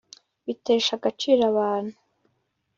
[0.45, 1.97] bitesha agaciro abantu